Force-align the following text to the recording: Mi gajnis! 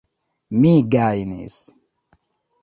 Mi 0.63 0.71
gajnis! 0.95 1.59